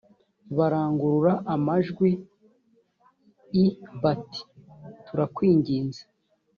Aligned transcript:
barangurura 0.57 1.33
amajwi 1.55 2.09
i 3.63 3.65
bati 4.01 4.41
turakwinginze 5.05 6.01